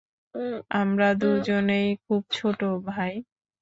আমরা 0.71 1.07
দুজনেই 1.19 1.87
খুব 2.05 2.21
ছোটো, 2.31 2.69
ভাই। 2.87 3.13